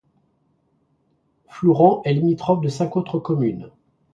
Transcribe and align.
Flourens 1.47 2.01
est 2.05 2.13
limitrophe 2.15 2.61
de 2.61 2.69
cinq 2.69 2.95
autres 2.95 3.19
communes. 3.19 3.69